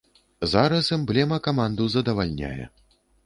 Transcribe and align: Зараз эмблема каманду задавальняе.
Зараз 0.53 0.87
эмблема 0.97 1.37
каманду 1.47 1.87
задавальняе. 1.97 2.65